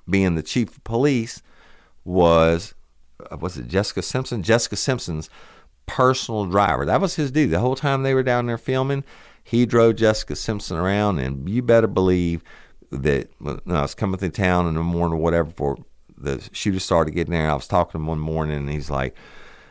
[0.08, 1.42] being the chief of police,
[2.04, 2.74] was
[3.30, 4.42] uh, was it Jessica Simpson?
[4.42, 5.30] Jessica Simpson's
[5.86, 6.84] personal driver.
[6.84, 7.50] That was his dude.
[7.50, 9.04] The whole time they were down there filming,
[9.42, 12.42] he drove Jessica Simpson around, and you better believe
[12.90, 15.76] that when I was coming through town in the morning or whatever for
[16.16, 19.14] the shooter started getting there, I was talking to him one morning, and he's like,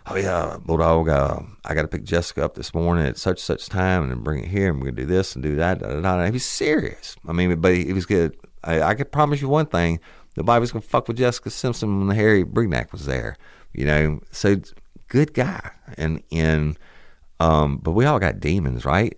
[0.07, 3.69] oh yeah, Bulldog, uh, I got to pick Jessica up this morning at such such
[3.69, 5.79] time and bring it here and we're gonna do this and do that.
[5.79, 6.25] Da, da, da.
[6.25, 7.15] He was serious.
[7.27, 8.37] I mean, but he, he was good.
[8.63, 9.99] I, I could promise you one thing:
[10.35, 13.37] nobody was gonna fuck with Jessica Simpson when Harry Brignac was there.
[13.73, 14.57] You know, so
[15.07, 15.71] good guy.
[15.97, 16.77] And and
[17.39, 19.17] um, but we all got demons, right?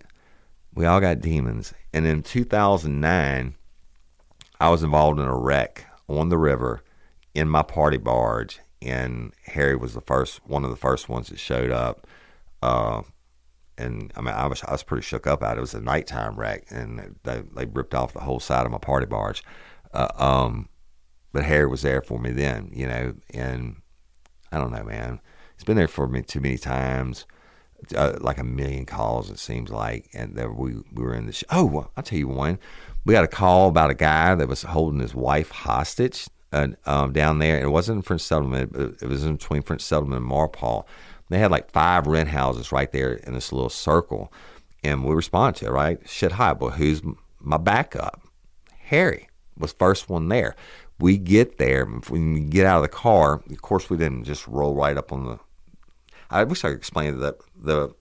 [0.74, 1.72] We all got demons.
[1.92, 3.54] And in 2009,
[4.60, 6.82] I was involved in a wreck on the river
[7.34, 11.38] in my party barge and Harry was the first one of the first ones that
[11.38, 12.06] showed up.
[12.62, 13.02] Uh,
[13.78, 15.58] and I mean, I was I was pretty shook up at it.
[15.58, 18.78] It was a nighttime wreck, and they they ripped off the whole side of my
[18.78, 19.42] party barge.
[19.92, 20.68] Uh, um,
[21.32, 23.76] but Harry was there for me then, you know, and
[24.50, 25.20] I don't know, man.
[25.56, 27.26] He's been there for me too many times,
[27.94, 31.32] uh, like a million calls it seems like, and we we were in the.
[31.32, 32.58] Sh- oh, I'll tell you one.
[33.04, 36.26] We got a call about a guy that was holding his wife hostage
[36.56, 37.60] uh, um, down there.
[37.62, 40.84] It wasn't in French Settlement, but it was in between French Settlement and Maurepas.
[41.28, 44.32] They had like five rent houses right there in this little circle.
[44.82, 45.98] And we responded to it, right?
[46.08, 46.60] Shit hot.
[46.60, 47.02] Well, who's
[47.40, 48.22] my backup?
[48.84, 49.28] Harry
[49.58, 50.54] was first one there.
[50.98, 51.84] We get there.
[51.84, 55.12] When we get out of the car, of course, we didn't just roll right up
[55.12, 55.38] on the.
[56.30, 57.94] I wish I could explain that the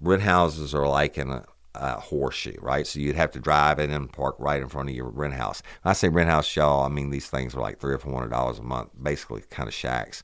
[0.00, 1.44] rent houses are like in a
[1.74, 2.86] uh, horseshoe, right?
[2.86, 5.62] So you'd have to drive in and park right in front of your rent house.
[5.82, 8.14] When I say rent house, y'all, I mean these things were like three or four
[8.14, 10.22] hundred dollars a month, basically kind of shacks.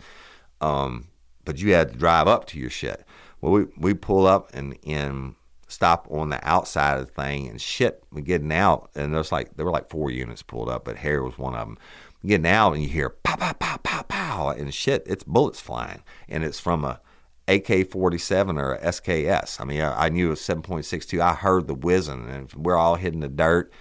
[0.60, 1.08] Um,
[1.44, 3.04] but you had to drive up to your shit.
[3.40, 5.34] Well, we we pull up and and
[5.68, 8.02] stop on the outside of the thing and shit.
[8.12, 11.22] We getting out, and there's like there were like four units pulled up, but Harry
[11.22, 11.78] was one of them.
[12.24, 16.02] Getting out, and you hear pow pow pow pow pow, and shit, it's bullets flying,
[16.28, 17.00] and it's from a
[17.48, 19.60] AK 47 or SKS.
[19.60, 21.20] I mean, I, I knew it was 7.62.
[21.20, 23.72] I heard the whizzing, and we're all hitting the dirt,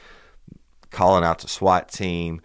[0.92, 2.42] calling out the SWAT team,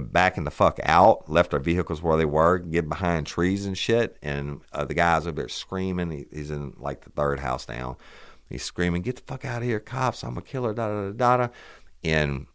[0.00, 4.16] backing the fuck out, left our vehicles where they were, get behind trees and shit.
[4.22, 6.10] And uh, the guy's over there screaming.
[6.10, 7.96] He, he's in like the third house down.
[8.48, 10.22] He's screaming, Get the fuck out of here, cops.
[10.22, 11.48] I'm a killer, da da da da.
[12.04, 12.46] And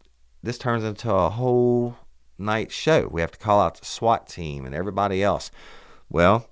[0.42, 1.96] this turns into a whole
[2.38, 3.08] night show.
[3.08, 5.50] We have to call out the SWAT team and everybody else.
[6.08, 6.48] Well,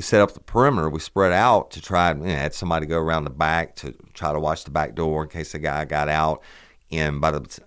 [0.00, 0.88] we set up the perimeter.
[0.88, 3.94] We spread out to try and you know, had somebody go around the back to
[4.14, 6.42] try to watch the back door in case the guy got out.
[6.90, 7.60] And by the,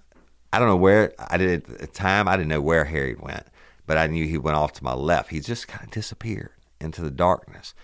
[0.51, 2.27] I don't know where I did at the time.
[2.27, 3.45] I didn't know where Harry went,
[3.85, 5.29] but I knew he went off to my left.
[5.29, 6.49] He just kind of disappeared
[6.81, 7.75] into the darkness.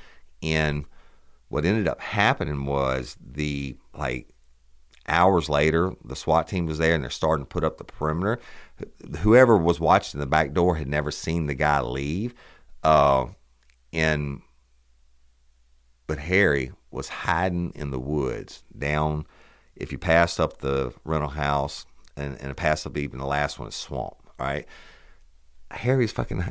[0.42, 0.86] And
[1.50, 4.30] what ended up happening was the like
[5.08, 8.40] hours later, the SWAT team was there and they're starting to put up the perimeter.
[9.20, 12.34] Whoever was watching the back door had never seen the guy leave.
[12.84, 13.28] Uh,
[13.94, 14.42] and
[16.08, 19.26] but Harry was hiding in the woods down.
[19.76, 21.86] If you passed up the rental house
[22.18, 24.66] and, and passed up even the last one, is swamp, right?
[25.72, 26.44] Harry's fucking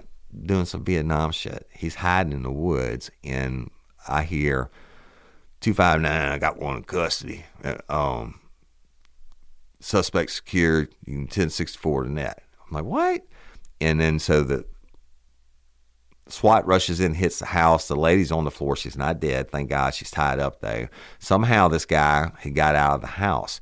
[0.44, 1.66] doing some Vietnam shit.
[1.72, 3.70] He's hiding in the woods, and
[4.06, 4.70] I hear
[5.60, 6.32] two five nine.
[6.32, 7.44] I got one in custody.
[7.64, 8.40] Uh, um,
[9.80, 10.94] suspect secured.
[11.04, 12.42] You can ten sixty four to net.
[12.66, 13.26] I'm like, what?
[13.80, 14.64] And then so the
[16.28, 17.88] SWAT rushes in, hits the house.
[17.88, 18.76] The lady's on the floor.
[18.76, 19.50] She's not dead.
[19.50, 20.88] Thank God she's tied up though.
[21.18, 23.60] Somehow this guy he got out of the house.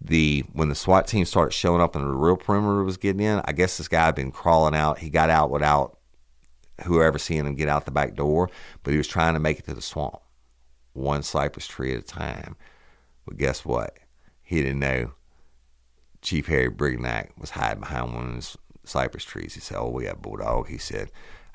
[0.00, 3.40] The when the SWAT team started showing up and the real perimeter was getting in,
[3.44, 4.98] I guess this guy had been crawling out.
[4.98, 5.98] He got out without
[6.84, 8.48] whoever seeing him get out the back door,
[8.82, 10.18] but he was trying to make it to the swamp,
[10.92, 12.56] one cypress tree at a time.
[13.26, 13.98] But guess what?
[14.42, 15.12] He didn't know
[16.22, 19.54] Chief Harry Brignac was hiding behind one of those cypress trees.
[19.54, 21.10] He said, "Oh, we got bulldog." He said,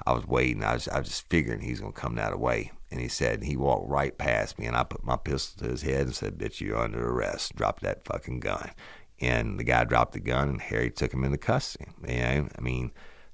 [0.06, 0.64] I was waiting.
[0.64, 2.72] I was, I was just figuring he's going to come that way.
[2.92, 5.82] And he said, he walked right past me, and I put my pistol to his
[5.82, 7.56] head and said, Bitch, you're under arrest.
[7.56, 8.72] Drop that fucking gun.
[9.20, 11.86] And the guy dropped the gun, and Harry took him into custody.
[12.08, 12.92] You know, I mean,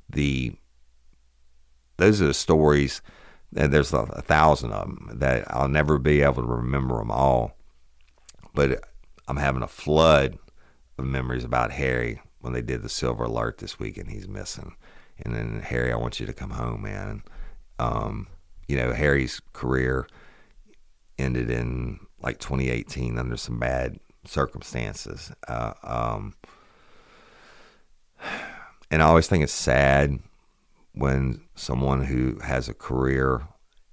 [0.10, 0.54] the
[1.98, 3.02] those are the stories,
[3.56, 7.12] and there's a, a thousand of them that I'll never be able to remember them
[7.12, 7.58] all.
[8.54, 8.84] But
[9.28, 10.38] I'm having a flood
[10.98, 14.10] of memories about Harry when they did the Silver Alert this weekend.
[14.10, 14.76] he's missing.
[15.24, 17.24] And then Harry, I want you to come home, man.
[17.78, 18.28] Um,
[18.68, 20.08] you know, Harry's career
[21.18, 25.32] ended in like 2018 under some bad circumstances.
[25.48, 26.34] Uh, um,
[28.92, 30.20] and I always think it's sad
[30.94, 33.48] when someone who has a career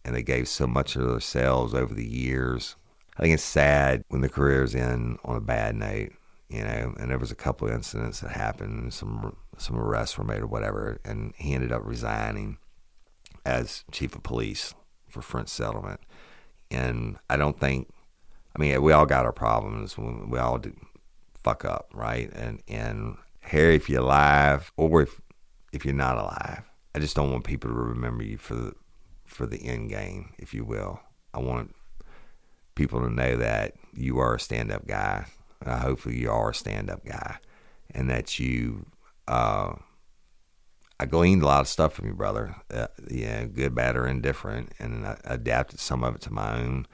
[0.05, 2.77] and they gave so much of themselves over the years.
[3.17, 6.13] I think it's sad when the career's in on a bad note,
[6.49, 6.95] you know.
[6.99, 10.99] And there was a couple incidents that happened, some some arrests were made or whatever,
[11.05, 12.59] and he ended up resigning
[13.45, 14.75] as chief of police
[15.09, 16.01] for French Settlement.
[16.71, 17.89] And I don't think,
[18.55, 19.97] I mean, we all got our problems.
[19.97, 20.61] We all
[21.43, 22.31] fuck up, right?
[22.33, 25.21] And and Harry, if you're alive, or if
[25.73, 26.63] if you're not alive,
[26.95, 28.73] I just don't want people to remember you for the
[29.25, 31.01] for the end game, if you will.
[31.33, 31.75] I want
[32.75, 35.27] people to know that you are a stand up guy.
[35.65, 37.37] Uh, hopefully, you are a stand up guy,
[37.93, 38.87] and that you
[39.29, 39.75] uh,
[40.99, 42.57] I gleaned a lot of stuff from you, brother.
[42.73, 46.87] Uh, yeah, good, bad, or indifferent, and I adapted some of it to my own.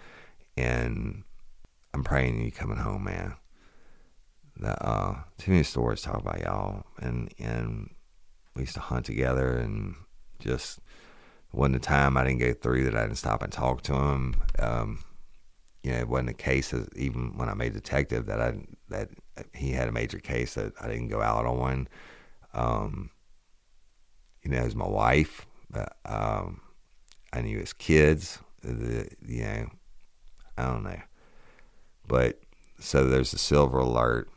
[0.56, 1.22] And
[1.94, 3.36] I'm praying you coming home, man.
[4.56, 7.90] The, uh, too many stories talk about y'all, and and
[8.54, 9.94] we used to hunt together, and
[10.40, 10.80] just
[11.52, 14.36] wasn't a time I didn't go through that I didn't stop and talk to him.
[14.58, 15.04] Um,
[15.82, 18.54] you know, it wasn't a case of, even when I made detective that I
[18.88, 19.10] that
[19.54, 21.88] he had a major case that I didn't go out on.
[22.54, 23.10] Um,
[24.42, 25.46] you know, as my wife,
[26.04, 26.60] um,
[27.32, 28.38] I knew his kids.
[28.62, 29.66] The, you know,
[30.56, 31.00] I don't know,
[32.06, 32.40] but
[32.78, 34.28] so there's a silver alert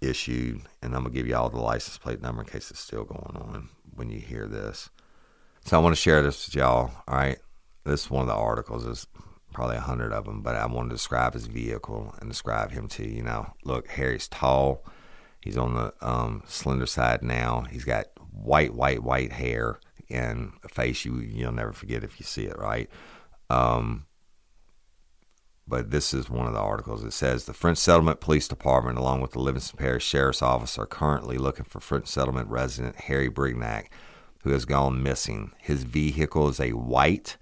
[0.00, 3.04] issued, and I'm gonna give you all the license plate number in case it's still
[3.04, 4.90] going on when you hear this.
[5.64, 6.90] So I want to share this with y'all.
[7.08, 7.38] All right,
[7.84, 8.84] this is one of the articles.
[8.84, 9.06] There's
[9.52, 12.88] probably a hundred of them, but I want to describe his vehicle and describe him
[12.88, 13.22] to you.
[13.22, 14.84] Now, look, Harry's tall.
[15.46, 17.66] He's on the um, slender side now.
[17.70, 19.78] He's got white, white, white hair
[20.10, 22.58] and a face you you'll never forget if you see it.
[22.58, 22.90] Right.
[23.48, 24.06] Um,
[25.68, 27.04] but this is one of the articles.
[27.04, 30.86] It says the French Settlement Police Department, along with the Livingston Parish Sheriff's Office, are
[30.86, 33.86] currently looking for French Settlement resident Harry Brignac,
[34.42, 35.52] who has gone missing.
[35.60, 37.36] His vehicle is a white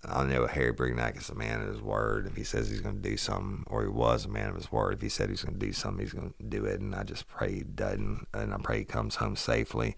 [0.05, 2.27] I know Harry Brignac is a man of his word.
[2.27, 4.73] If he says he's going to do something, or he was a man of his
[4.73, 6.81] word, if he said he's going to do something, he's going to do it.
[6.81, 9.97] And I just pray he doesn't, and I pray he comes home safely.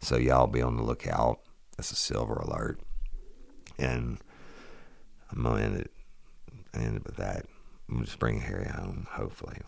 [0.00, 1.40] So y'all be on the lookout.
[1.76, 2.80] That's a silver alert.
[3.78, 4.18] And
[5.30, 5.90] I'm to end it,
[6.74, 7.46] end it with that.
[7.90, 9.58] I'm just bring Harry home, hopefully,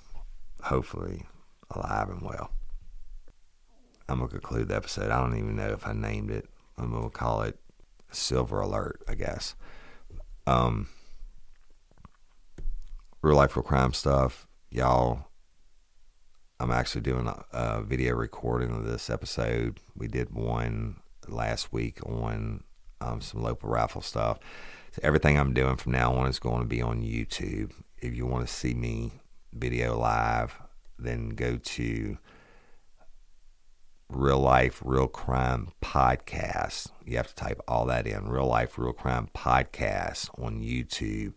[0.62, 1.26] hopefully
[1.70, 2.50] alive and well.
[4.08, 5.10] I'm gonna conclude the episode.
[5.10, 6.48] I don't even know if I named it.
[6.78, 7.58] I'm gonna call it
[8.14, 9.54] Silver Alert, I guess.
[10.46, 10.88] Um,
[13.22, 15.26] real life, real crime stuff, y'all.
[16.60, 19.80] I'm actually doing a, a video recording of this episode.
[19.96, 22.62] We did one last week on
[23.00, 24.38] um, some local raffle stuff.
[24.92, 27.72] So everything I'm doing from now on is going to be on YouTube.
[27.98, 29.12] If you want to see me
[29.52, 30.60] video live,
[30.98, 32.18] then go to
[34.14, 36.90] Real Life, Real Crime Podcast.
[37.04, 41.34] You have to type all that in Real Life, Real Crime Podcast on YouTube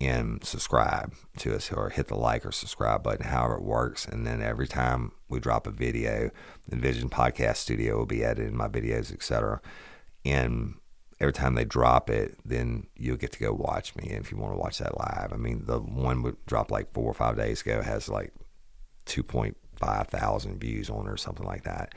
[0.00, 4.04] and subscribe to us or hit the like or subscribe button, however it works.
[4.04, 6.30] And then every time we drop a video,
[6.68, 9.60] the Vision Podcast Studio will be editing my videos, etc.
[10.24, 10.74] And
[11.20, 14.36] every time they drop it, then you'll get to go watch me And if you
[14.36, 15.32] want to watch that live.
[15.32, 18.32] I mean, the one would drop like four or five days ago has like
[19.06, 21.94] 2.5 thousand views on it or something like that.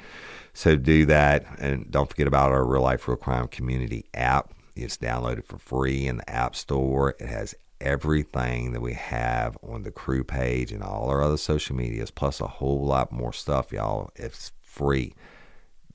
[0.54, 1.46] So do that.
[1.60, 4.54] And don't forget about our Real Life Real Crime Community app.
[4.76, 7.16] It's downloaded for free in the App Store.
[7.20, 11.76] It has everything that we have on the crew page and all our other social
[11.76, 14.12] medias, plus a whole lot more stuff, y'all.
[14.16, 15.14] It's free.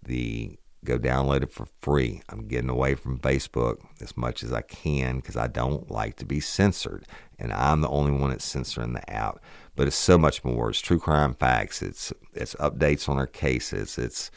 [0.02, 2.22] The go download it for free.
[2.28, 6.24] I'm getting away from Facebook as much as I can because I don't like to
[6.24, 7.06] be censored,
[7.38, 9.40] and I'm the only one that's censoring the app.
[9.76, 10.70] But it's so much more.
[10.70, 11.82] It's true crime facts.
[11.82, 13.98] It's it's updates on our cases.
[13.98, 14.30] It's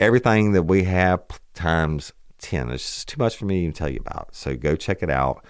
[0.00, 1.22] everything that we have
[1.54, 2.70] times ten.
[2.70, 4.34] It's just too much for me to even tell you about.
[4.34, 5.44] So go check it out.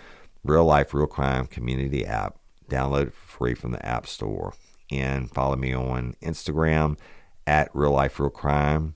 [0.44, 2.38] Real life, real crime community app.
[2.70, 4.54] Download it for free from the App Store
[4.90, 6.98] and follow me on Instagram
[7.46, 8.95] at Real Life Real Crime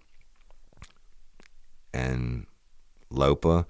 [1.93, 2.47] and
[3.11, 3.67] Lopa.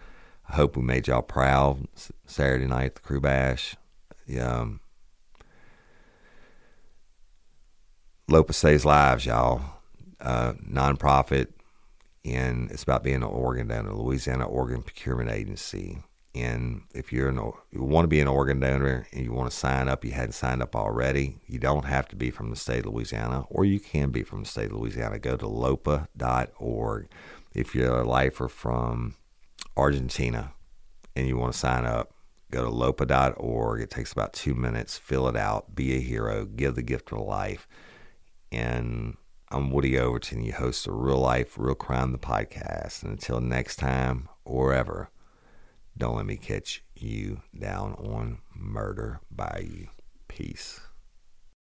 [0.49, 1.87] I hope we made y'all proud
[2.27, 3.77] Saturday night the Crew Bash.
[4.27, 4.61] Yeah.
[4.61, 4.81] Um,
[8.29, 9.61] Lopa Saves Lives, y'all.
[10.21, 11.49] Uh, nonprofit,
[12.25, 16.03] and it's about being an organ donor, Louisiana Organ Procurement Agency.
[16.35, 17.37] And if you're an,
[17.71, 20.33] you want to be an organ donor and you want to sign up, you hadn't
[20.33, 23.81] signed up already, you don't have to be from the state of Louisiana, or you
[23.81, 25.19] can be from the state of Louisiana.
[25.19, 27.09] Go to lopa.org
[27.53, 29.15] if you're a lifer from
[29.77, 30.53] Argentina
[31.17, 32.13] and you want to sign up,
[32.51, 33.81] go to lopa.org.
[33.81, 34.97] It takes about two minutes.
[34.99, 35.75] Fill it out.
[35.75, 36.45] Be a hero.
[36.45, 37.67] Give the gift of life.
[38.53, 39.17] And
[39.51, 43.03] I'm Woody Overton, You host of Real Life, Real Crime, the podcast.
[43.03, 45.11] And until next time or ever,
[45.97, 49.89] don't let me catch you down on Murder by You.
[50.29, 50.81] Peace.